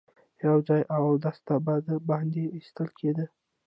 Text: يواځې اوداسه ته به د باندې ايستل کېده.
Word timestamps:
يواځې 0.43 0.79
اوداسه 0.95 1.41
ته 1.47 1.55
به 1.65 1.75
د 1.87 1.89
باندې 2.09 2.43
ايستل 2.55 2.87
کېده. 2.97 3.25